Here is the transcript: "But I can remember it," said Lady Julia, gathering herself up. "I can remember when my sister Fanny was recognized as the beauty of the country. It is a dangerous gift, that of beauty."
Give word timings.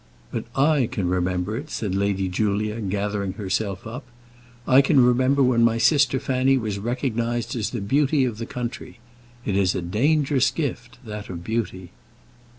"But 0.31 0.45
I 0.55 0.87
can 0.91 1.07
remember 1.07 1.55
it," 1.55 1.69
said 1.69 1.93
Lady 1.93 2.27
Julia, 2.27 2.81
gathering 2.81 3.33
herself 3.33 3.85
up. 3.85 4.03
"I 4.67 4.81
can 4.81 4.99
remember 4.99 5.43
when 5.43 5.63
my 5.63 5.77
sister 5.77 6.19
Fanny 6.19 6.57
was 6.57 6.79
recognized 6.79 7.55
as 7.55 7.69
the 7.69 7.81
beauty 7.81 8.25
of 8.25 8.39
the 8.39 8.47
country. 8.47 8.97
It 9.45 9.55
is 9.55 9.75
a 9.75 9.81
dangerous 9.83 10.49
gift, 10.49 10.97
that 11.05 11.29
of 11.29 11.43
beauty." 11.43 11.91